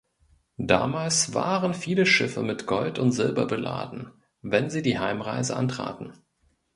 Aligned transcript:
Damals 0.57 1.35
waren 1.35 1.75
viele 1.75 2.07
Schiffe 2.07 2.41
mit 2.41 2.65
Gold 2.65 2.97
und 2.97 3.11
Silber 3.11 3.45
beladen, 3.45 4.09
wenn 4.41 4.71
sie 4.71 4.81
die 4.81 4.97
Heimreise 4.97 5.55
antraten. 5.55 6.13